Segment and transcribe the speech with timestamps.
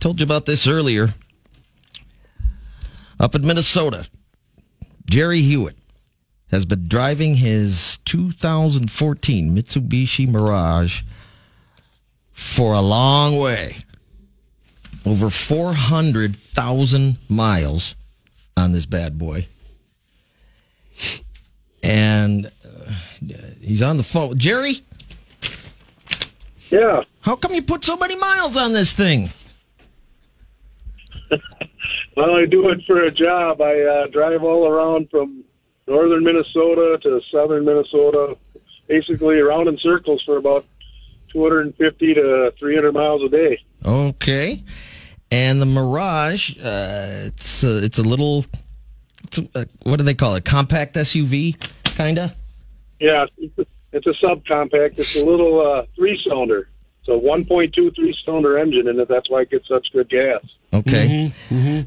[0.00, 1.14] told you about this earlier.
[3.18, 4.08] Up in Minnesota,
[5.08, 5.76] Jerry Hewitt
[6.50, 11.02] has been driving his 2014 Mitsubishi Mirage
[12.32, 13.76] for a long way.
[15.06, 17.94] Over 400,000 miles
[18.56, 19.46] on this bad boy.
[21.82, 22.92] And uh,
[23.60, 24.38] he's on the phone.
[24.38, 24.82] Jerry,
[26.70, 27.02] Yeah.
[27.22, 29.30] how come you put so many miles on this thing?
[32.16, 33.60] Well, I do it for a job.
[33.60, 35.44] I uh, drive all around from
[35.86, 38.36] northern Minnesota to southern Minnesota,
[38.88, 40.66] basically around in circles for about
[41.32, 43.58] 250 to 300 miles a day.
[43.84, 44.62] Okay.
[45.30, 48.44] And the Mirage, uh, it's a, it's a little,
[49.24, 50.44] it's a, what do they call it?
[50.44, 52.34] Compact SUV, kinda.
[52.98, 53.26] Yeah,
[53.92, 54.98] it's a, subcompact.
[54.98, 56.68] It's a little uh, three-cylinder.
[57.00, 59.08] It's a 1.2 three-cylinder engine in it.
[59.08, 60.42] That's why it gets such good gas.
[60.72, 61.32] Okay.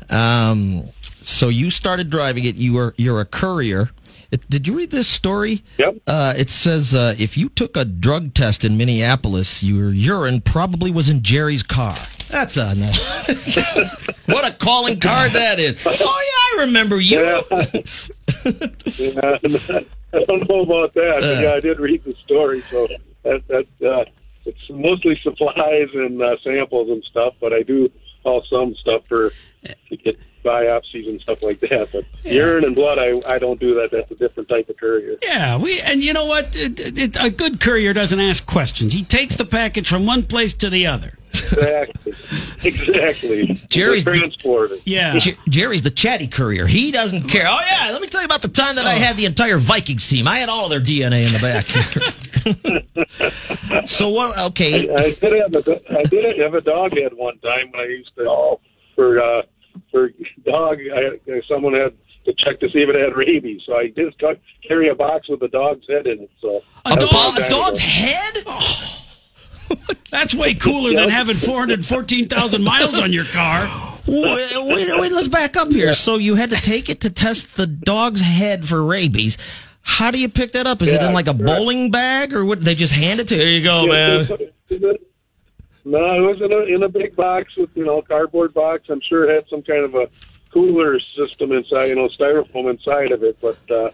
[0.09, 0.83] Um,
[1.21, 2.55] so you started driving it.
[2.55, 3.91] You were you're a courier.
[4.31, 5.63] It, did you read this story?
[5.77, 5.97] Yep.
[6.07, 10.89] Uh, it says uh, if you took a drug test in Minneapolis, your urine probably
[10.91, 11.95] was in Jerry's car.
[12.29, 12.73] That's a
[14.25, 15.79] what a calling card that is.
[15.85, 17.19] Oh yeah, I remember you.
[17.19, 17.41] Yeah.
[18.97, 19.37] Yeah,
[20.13, 21.17] I don't know about that.
[21.21, 21.41] but Uh.
[21.41, 22.87] yeah, I did read the story, so
[23.23, 24.05] that that uh,
[24.45, 27.33] it's mostly supplies and uh, samples and stuff.
[27.39, 27.89] But I do
[28.23, 29.31] haul some stuff for
[29.89, 31.89] to get biopsies and stuff like that.
[31.91, 33.91] But urine and blood, I I don't do that.
[33.91, 35.17] That's a different type of courier.
[35.21, 36.55] Yeah, we and you know what?
[36.55, 38.93] It, it, a good courier doesn't ask questions.
[38.93, 41.17] He takes the package from one place to the other.
[41.33, 42.11] Exactly,
[42.63, 43.53] exactly.
[43.67, 44.81] Jerry's- The.
[44.85, 45.17] Yeah.
[45.17, 46.67] Jer- Jerry's the chatty courier.
[46.67, 47.47] He doesn't care.
[47.47, 48.99] Oh yeah, let me tell you about the time that I oh.
[48.99, 50.27] had the entire Vikings team.
[50.27, 51.65] I had all of their DNA in the back.
[53.85, 54.37] so what?
[54.47, 57.85] Okay, I did have a I did have a dog head one time when I
[57.85, 58.57] used to
[58.95, 59.43] for uh,
[59.91, 60.09] for
[60.45, 60.79] dog.
[60.79, 61.93] I, someone had
[62.25, 64.35] to check to see if it had rabies, so I did ca-
[64.65, 66.31] carry a box with a dog's head in it.
[66.41, 67.87] So a, dog, a dog's ago.
[67.87, 68.45] head.
[70.11, 73.67] That's way cooler than having 414,000 miles on your car.
[74.05, 75.93] Wait, wait, wait, let's back up here.
[75.93, 79.37] So you had to take it to test the dog's head for rabies.
[79.83, 80.81] How do you pick that up?
[80.81, 81.45] Is it in like a correct.
[81.45, 82.63] bowling bag, or what?
[82.63, 83.41] They just hand it to you.
[83.41, 84.27] Here you go, man.
[85.85, 88.89] No, it was in a in a big box with you know cardboard box.
[88.89, 90.07] I'm sure it had some kind of a
[90.53, 93.37] cooler system inside, you know, styrofoam inside of it.
[93.41, 93.91] But uh,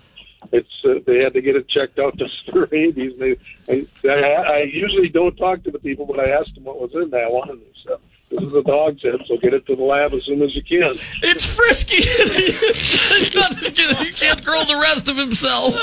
[0.52, 3.18] it's uh, they had to get it checked out just for rabies.
[3.18, 3.36] They,
[3.70, 6.94] I, I, I usually don't talk to the people, but I asked them what was
[6.94, 7.98] in that one, and they said,
[8.30, 10.64] "This is a dog's head, so get it to the lab as soon as you
[10.64, 10.92] can."
[11.24, 11.98] It's frisky.
[12.00, 15.74] It's not- he can't grow the rest of himself.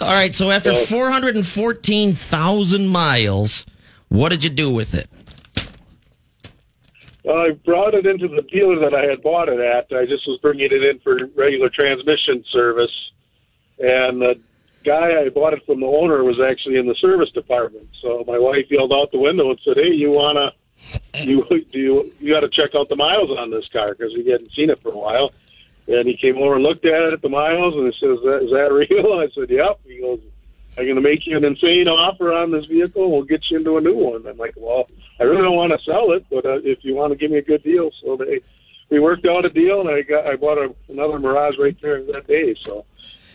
[0.02, 0.34] All right.
[0.34, 3.66] So after So- 414,000 miles,
[4.08, 5.08] what did you do with it?
[7.28, 9.86] I brought it into the dealer that I had bought it at.
[9.96, 12.90] I just was bringing it in for regular transmission service,
[13.78, 14.40] and the
[14.84, 17.88] guy I bought it from, the owner, was actually in the service department.
[18.00, 20.52] So my wife yelled out the window and said, "Hey, you wanna,
[21.14, 24.26] you do you you got to check out the miles on this car because we
[24.26, 25.32] hadn't seen it for a while."
[25.88, 28.24] And he came over and looked at it, at the miles, and he says, "Is
[28.24, 30.20] that, is that real?" I said, "Yep." He goes,
[30.78, 33.10] "I'm going to make you an insane offer on this vehicle.
[33.10, 34.86] We'll get you into a new one." I'm like, "Well,
[35.18, 37.38] I really don't want to sell it, but uh, if you want to give me
[37.38, 38.40] a good deal." So they,
[38.90, 42.02] we worked out a deal, and I got I bought a, another Mirage right there
[42.04, 42.54] that day.
[42.62, 42.84] So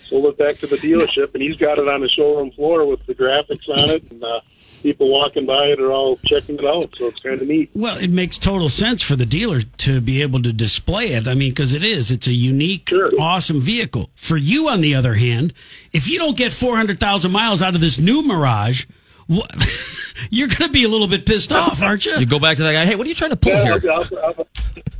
[0.07, 3.05] sold it back to the dealership, and he's got it on the showroom floor with
[3.05, 4.39] the graphics on it, and uh,
[4.83, 6.95] people walking by it are all checking it out.
[6.97, 7.69] So it's kind of neat.
[7.73, 11.27] Well, it makes total sense for the dealer to be able to display it.
[11.27, 12.11] I mean, because it is.
[12.11, 13.09] It's a unique, Sure.
[13.19, 14.09] awesome vehicle.
[14.15, 15.53] For you, on the other hand,
[15.93, 18.85] if you don't get 400,000 miles out of this new Mirage,
[20.29, 22.17] you're going to be a little bit pissed off, aren't you?
[22.19, 22.85] You go back to that guy.
[22.85, 23.91] Hey, what are you trying to pull Yeah, here?
[23.91, 24.47] I'll, I'll,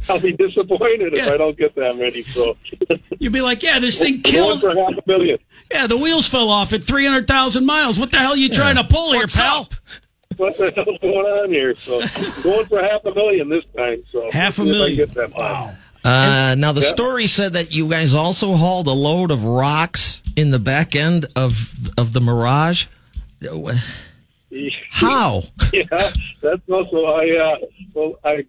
[0.09, 2.21] I'll be disappointed if I don't get that many.
[2.23, 2.55] So
[3.19, 4.61] You'll be like, yeah, this thing killed.
[4.61, 5.37] for half a million.
[5.71, 7.99] Yeah, the wheels fell off at 300,000 miles.
[7.99, 9.61] What the hell are you trying to pull here, pal?
[9.61, 9.73] up?
[10.37, 11.75] What the hell's going on here?
[11.75, 11.99] So
[12.43, 14.03] going for half a million this time.
[14.11, 14.97] So Half a see if I million.
[14.97, 15.39] get that much.
[15.39, 15.75] Wow.
[16.03, 16.87] Uh, now the Yeah.
[16.87, 21.25] story said that you guys also hauled a load of rocks in the back end
[21.35, 22.85] of of the Mirage.
[24.91, 25.43] How?
[25.73, 26.11] yeah,
[26.41, 27.37] that's also I.
[27.37, 27.57] Uh,
[27.93, 28.45] well, I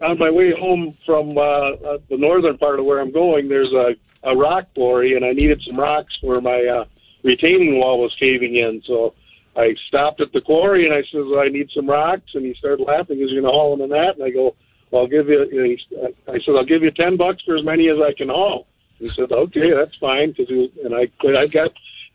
[0.00, 3.48] on my way home from uh, uh, the northern part of where I'm going.
[3.48, 3.94] There's a
[4.24, 6.84] a rock quarry, and I needed some rocks where my uh,
[7.22, 8.82] retaining wall was caving in.
[8.86, 9.14] So
[9.56, 12.84] I stopped at the quarry, and I says I need some rocks, and he started
[12.84, 13.18] laughing.
[13.18, 14.54] He's going to haul them in that, and I go,
[14.90, 15.46] well, I'll give you.
[15.50, 18.28] you know, I said I'll give you ten bucks for as many as I can
[18.28, 18.66] haul.
[18.98, 20.48] He said, okay, that's fine, because
[20.84, 21.72] and I I got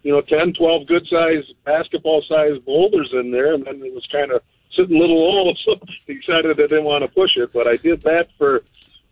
[0.08, 3.54] you know, 10, 12 good sized basketball sized boulders in there.
[3.54, 4.42] And then it was kind of
[4.74, 5.76] sitting a little old, so
[6.08, 7.52] decided I didn't want to push it.
[7.52, 8.64] But I did that for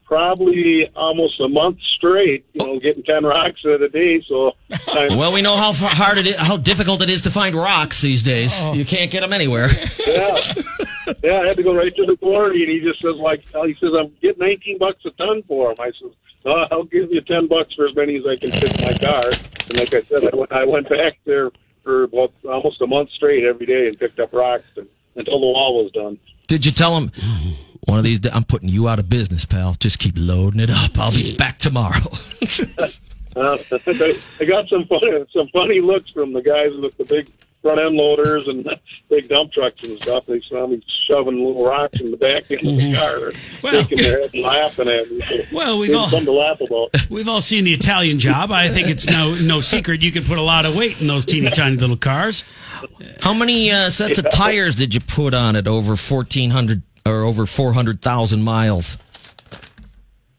[0.06, 4.24] probably almost a month straight, you know, getting 10 rocks in a day.
[4.26, 4.54] So,
[4.96, 8.24] Well, we know how hard it is, how difficult it is to find rocks these
[8.24, 8.58] days.
[8.62, 8.74] Oh.
[8.74, 9.68] You can't get them anywhere.
[10.08, 10.40] yeah.
[11.24, 13.76] Yeah, I had to go right to the quarry, and he just says, like, he
[13.80, 15.78] says, I'm getting 19 bucks a ton for them.
[15.80, 16.12] I says,
[16.46, 19.10] no, I'll give you 10 bucks for as many as I can fit in my
[19.10, 19.24] car.
[19.70, 21.52] And like I said, I went, I went back there
[21.84, 25.46] for about almost a month straight every day and picked up rocks and, until the
[25.46, 26.20] wall was done.
[26.48, 27.12] Did you tell him
[27.86, 28.20] one of these?
[28.20, 29.76] days, I'm putting you out of business, pal.
[29.80, 30.98] Just keep loading it up.
[30.98, 32.12] I'll be back tomorrow.
[33.36, 33.58] Uh,
[34.40, 37.28] I got some funny, some funny looks from the guys with the big
[37.66, 38.64] front end loaders and
[39.10, 40.28] big dump trucks and stuff.
[40.28, 43.20] They saw me shoving little rocks in the back end of the car.
[43.20, 43.32] They're
[43.64, 45.22] Well- shaking their head and laughing at me.
[45.22, 47.10] So Well, we've all- something to laugh about.
[47.10, 48.52] We've all seen the Italian job.
[48.52, 51.26] I think it's no no secret you can put a lot of weight in those
[51.26, 52.44] teeny tiny little cars.
[53.22, 57.46] How many uh, sets of tires did you put on it over 1,400 or over
[57.48, 58.98] 400,000 miles?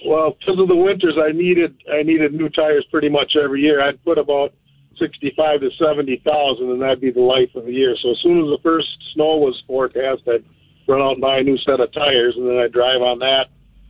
[0.04, 3.80] Well, because of the winters, I needed I needed new tires pretty much every year.
[3.82, 4.52] I'd put about
[4.98, 7.96] sixty-five to seventy thousand, and that'd be the life of the year.
[8.02, 10.44] So as soon as the first snow was forecast, I'd
[10.86, 13.46] run out and buy a new set of tires, and then I'd drive on that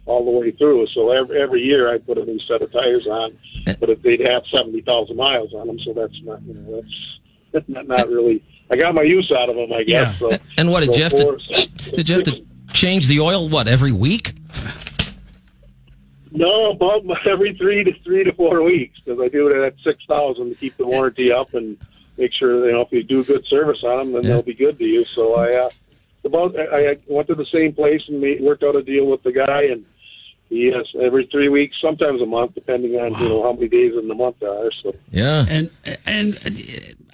[0.06, 0.87] all the way through.
[0.94, 3.37] So every every year I'd put a new set of tires on,
[3.81, 6.82] but if they'd have seventy thousand miles on them, so that's not you know
[7.53, 8.43] that's not, not really.
[8.70, 10.20] I got my use out of them, I guess.
[10.20, 10.29] Yeah.
[10.31, 11.23] So, And what did so you have to?
[11.23, 11.38] four-
[11.94, 13.49] Did you have to change the oil?
[13.49, 14.32] What every week?
[16.32, 20.05] No, about every three to three to four weeks because I do it at six
[20.06, 21.76] thousand to keep the warranty up and
[22.19, 24.28] make sure you know if you do good service on them, then Yeah.
[24.31, 25.05] they'll be good to you.
[25.05, 25.70] So I uh,
[26.25, 29.23] about I, I went to the same place and made, worked out a deal with
[29.23, 29.84] the guy, and
[30.48, 33.93] he has every three weeks, sometimes a month, depending on you know how many days
[33.98, 34.70] in the month there are.
[34.82, 35.44] So Yeah.
[35.48, 35.70] And
[36.06, 36.38] and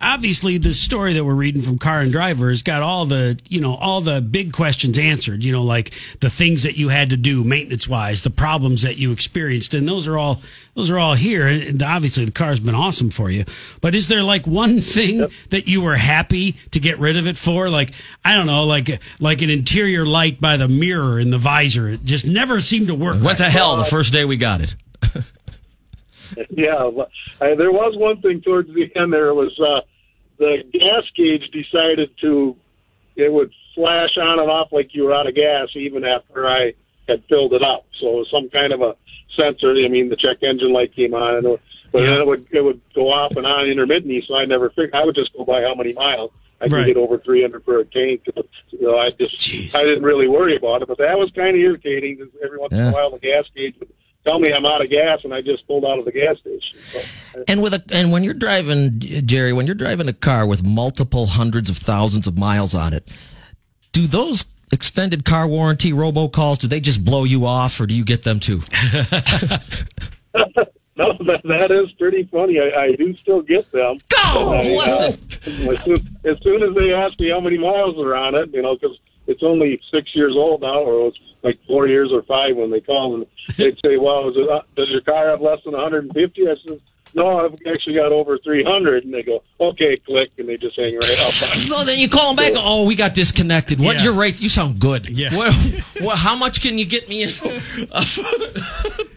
[0.00, 3.60] obviously the story that we're reading from Car and Driver has got all the you
[3.60, 5.42] know all the big questions answered.
[5.42, 8.96] You know, like the things that you had to do maintenance wise, the problems that
[8.98, 10.42] you experienced, and those are all
[10.74, 11.46] those are all here.
[11.46, 13.44] And obviously the car's been awesome for you.
[13.80, 17.38] But is there like one thing that you were happy to get rid of it
[17.38, 17.70] for?
[17.70, 17.92] Like
[18.24, 21.88] I don't know, like like an interior light by the mirror in the visor.
[21.88, 23.21] It just never seemed to work.
[23.22, 24.74] Went to hell the first day we got it.
[26.50, 26.90] yeah,
[27.40, 29.12] I, there was one thing towards the end.
[29.12, 29.80] There was uh,
[30.38, 32.56] the gas gauge decided to
[33.16, 36.74] it would flash on and off like you were out of gas even after I
[37.08, 37.86] had filled it up.
[38.00, 38.96] So it was some kind of a
[39.38, 39.72] sensor.
[39.72, 41.60] I mean, the check engine light came on, and it,
[41.90, 44.24] but then it would it would go off and on intermittently.
[44.26, 44.94] So I never figured.
[44.94, 46.30] I would just go by how many miles.
[46.62, 46.86] I could Right.
[46.86, 48.22] get over 300 for a tank.
[48.70, 49.74] You know, I just Jeez.
[49.74, 52.18] I didn't really worry about it, but that was kind of irritating.
[52.44, 53.88] Every once in a while, the gas gauge would
[54.24, 56.78] tell me I'm out of gas, and I just pulled out of the gas station.
[57.32, 60.62] So, And with a and when you're driving, Jerry, when you're driving a car with
[60.62, 63.10] multiple hundreds of thousands of miles on it,
[63.92, 68.04] do those extended car warranty robocalls do they just blow you off, or do you
[68.04, 68.62] get them too?
[70.94, 72.60] No, that, that is pretty funny.
[72.60, 73.96] I, I do still get them.
[74.10, 75.31] Go, uh, it.
[75.46, 78.62] As soon, as soon as they ask me how many miles are on it, you
[78.62, 78.96] know, because
[79.26, 82.80] it's only six years old now, or it's like four years or five when they
[82.80, 86.48] call, and they'd say, "Well, is it, uh, does your car have less than 150?"
[86.48, 86.78] I says,
[87.14, 90.94] "No, I've actually got over 300." And they go, "Okay, click," and they just hang
[90.94, 91.68] right up.
[91.68, 92.52] No, then you call them back.
[92.56, 93.80] Oh, we got disconnected.
[93.80, 93.96] What?
[93.96, 94.04] Yeah.
[94.04, 94.38] You're right.
[94.40, 95.08] You sound good.
[95.08, 95.36] Yeah.
[95.36, 95.52] Well,
[96.00, 97.28] well, how much can you get me in?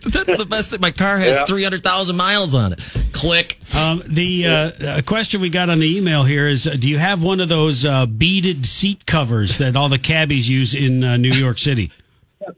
[0.06, 0.82] That's the best thing.
[0.82, 1.46] My car has Yeah.
[1.46, 2.80] three hundred thousand miles on it.
[3.12, 3.60] Click.
[3.76, 7.24] Um, the uh, question we got on the email here is: uh, Do you have
[7.24, 11.34] one of those uh, beaded seat covers that all the cabbies use in uh, New
[11.34, 11.92] York City?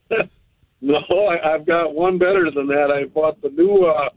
[0.79, 2.91] No, I, I've got one better than that.
[2.91, 4.09] I bought the new uh,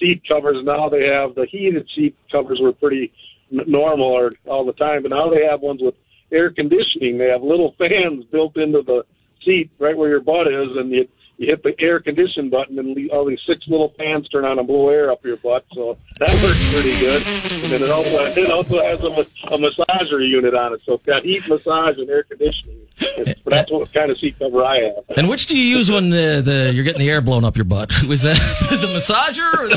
[0.00, 0.64] seat covers.
[0.64, 3.12] Now they have the heated seat covers were pretty
[3.50, 5.94] normal or all the time, but now they have ones with
[6.32, 7.18] air conditioning.
[7.18, 9.04] They have little fans built into the
[9.44, 11.08] seat right where your butt is, and you
[11.40, 14.68] you hit the air condition button, and all these six little fans turn on and
[14.68, 15.64] blow air up your butt.
[15.72, 17.16] So that works pretty good.
[17.16, 21.06] And then it also it also has a, a massager unit on it, so it's
[21.06, 22.86] got heat, massage, and air conditioning.
[22.98, 25.16] It's, but that's what kind of seat cover I have.
[25.16, 27.64] And which do you use when the, the you're getting the air blown up your
[27.64, 28.02] butt?
[28.06, 28.36] Was that
[28.68, 29.50] the massager?
[29.54, 29.68] Or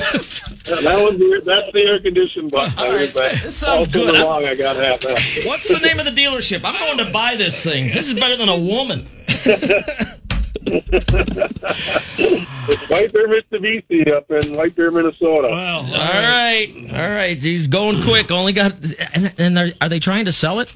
[0.82, 2.78] That one's the, that's the air conditioned button.
[2.78, 4.22] All right, this sounds all good.
[4.22, 5.44] long, I gotta have that.
[5.46, 6.60] what's the name of the dealership?
[6.66, 7.86] I'm going to buy this thing.
[7.86, 9.08] This is better than a woman.
[12.66, 15.48] It's White Bear, Mister Mitsubishi up in White Bear, Minnesota.
[15.50, 17.38] Well, All right, all right.
[17.38, 18.32] He's going quick.
[18.32, 18.74] Only got
[19.14, 20.74] and, and are, are they trying to sell it?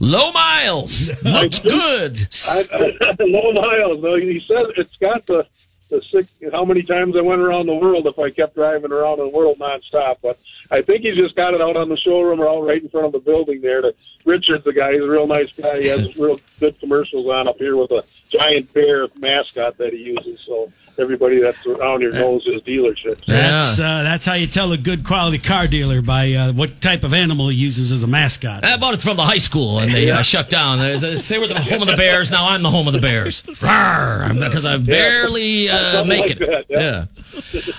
[0.00, 1.10] Low miles.
[1.22, 2.26] Looks good.
[2.72, 4.02] I, low miles.
[4.02, 5.46] No, he says it's got the
[5.92, 9.18] the six, how many times I went around the world if I kept driving around
[9.18, 10.16] the world nonstop.
[10.22, 10.38] But
[10.70, 13.06] I think he's just got it out on the showroom or out right in front
[13.06, 13.82] of the building there.
[13.82, 13.94] To
[14.24, 14.92] Richard's the guy.
[14.92, 15.82] He's a real nice guy.
[15.82, 19.98] He has real good commercials on up here with a giant bear mascot that he
[19.98, 20.40] uses.
[20.46, 23.16] So everybody that's around here knows his dealership.
[23.24, 26.80] So That's uh, that's how you tell a good quality car dealer by uh, what
[26.80, 28.64] type of animal he uses as a mascot.
[28.66, 30.78] I bought it from the high school, and they uh, shut down.
[30.78, 32.30] They they were the home of the Bears.
[32.30, 33.42] Now I'm the home of the Bears.
[33.42, 36.38] Because I barely uh, make like it.
[36.40, 37.06] that, yeah.
[37.52, 37.72] Yeah.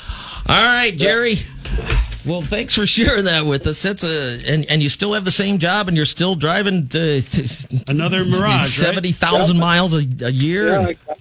[0.48, 1.38] All right, Jerry.
[2.26, 3.82] Well, thanks for sharing that with us.
[3.82, 7.20] That's a and and you still have the same job, and you're still driving uh,
[7.88, 8.66] Another Mirage, right?
[8.66, 10.70] seventy thousand miles a, a year.
[10.72, 11.16] Yeah, I,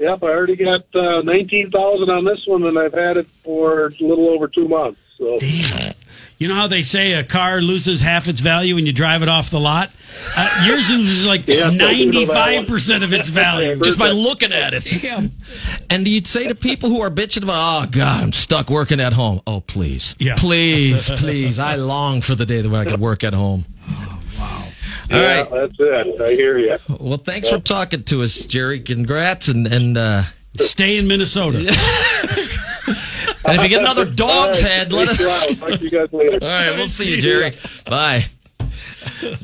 [0.00, 3.86] yep, I already got uh, nineteen thousand on this one, and I've had it for
[3.86, 5.00] a little over two months.
[5.18, 5.38] So
[6.38, 9.28] You know how they say a car loses half its value when you drive it
[9.28, 9.90] off the lot?
[10.34, 12.66] Uh, yours loses like Yeah, I do know that one.
[12.66, 13.76] 95% of its value.
[13.76, 14.84] just by looking at it.
[15.02, 15.30] Damn.
[15.90, 19.12] And you'd say to people who are bitching about, oh God, I'm stuck working at
[19.12, 19.42] home.
[19.46, 20.36] Oh please, Yeah.
[20.38, 21.58] please, please.
[21.58, 23.66] I long for the day that I could work at home.
[25.10, 25.50] All yeah, right.
[25.50, 26.20] that's it.
[26.20, 26.78] I hear you.
[26.88, 28.80] Well, thanks for talking to us, Jerry.
[28.80, 30.22] Congrats, and and uh,
[30.56, 31.58] Stay in Minnesota.
[31.58, 34.20] and if you get another dog's
[34.62, 35.16] All right, head, let us.
[35.16, 35.54] thanks.
[35.60, 36.38] Talk to you guys later.
[36.42, 37.52] All right, we'll see you, Jerry.
[37.86, 38.26] Bye.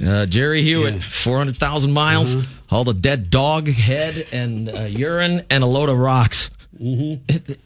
[0.05, 2.37] Uh, Jerry Hewitt, 400,000 miles,
[2.71, 6.51] all the dead dog head and uh, urine and a load of rocks.
[6.81, 7.63] Mm-hmm.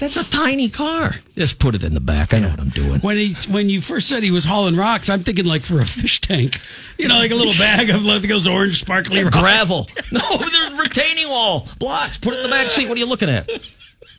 [0.00, 1.14] That's a tiny car.
[1.36, 2.34] Just put it in the back.
[2.34, 3.00] I know what I'm doing.
[3.00, 5.84] When he when you first said he was hauling rocks, I'm thinking like for a
[5.84, 6.58] fish tank,
[6.98, 9.38] you know, like a little bag of like those orange sparkly rocks.
[9.38, 9.86] Gravel.
[10.12, 11.68] No, they're retaining wall.
[11.78, 12.18] Blocks.
[12.18, 12.88] Put it in the back seat.
[12.88, 13.48] What are you looking at?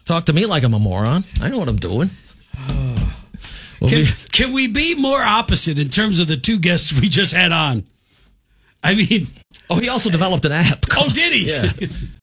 [0.05, 1.25] Talk to me like I'm a moron.
[1.41, 2.09] I know what I'm doing.
[3.81, 7.09] We'll Can, be- can we be more opposite in terms of the two guests we
[7.09, 7.83] just had on?
[8.83, 9.27] I mean,
[9.69, 10.85] oh, he also developed an app.
[10.95, 11.87] oh, did he?